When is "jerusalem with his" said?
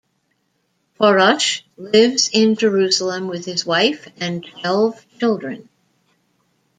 2.55-3.67